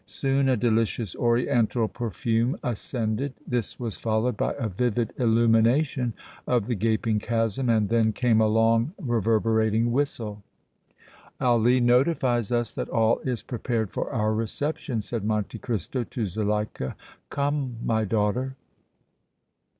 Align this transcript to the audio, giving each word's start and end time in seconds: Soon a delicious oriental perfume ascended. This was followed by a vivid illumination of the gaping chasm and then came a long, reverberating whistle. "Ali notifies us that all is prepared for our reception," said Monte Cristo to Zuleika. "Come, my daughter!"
Soon 0.07 0.49
a 0.49 0.57
delicious 0.57 1.15
oriental 1.15 1.87
perfume 1.87 2.57
ascended. 2.63 3.35
This 3.45 3.79
was 3.79 3.97
followed 3.97 4.35
by 4.35 4.53
a 4.57 4.67
vivid 4.67 5.13
illumination 5.17 6.13
of 6.47 6.65
the 6.65 6.73
gaping 6.73 7.19
chasm 7.19 7.69
and 7.69 7.87
then 7.87 8.11
came 8.11 8.41
a 8.41 8.47
long, 8.47 8.93
reverberating 8.99 9.91
whistle. 9.91 10.41
"Ali 11.39 11.79
notifies 11.81 12.51
us 12.51 12.73
that 12.73 12.89
all 12.89 13.19
is 13.19 13.43
prepared 13.43 13.91
for 13.91 14.09
our 14.09 14.33
reception," 14.33 15.01
said 15.01 15.23
Monte 15.23 15.59
Cristo 15.59 16.03
to 16.03 16.25
Zuleika. 16.25 16.95
"Come, 17.29 17.75
my 17.83 18.03
daughter!" 18.03 18.55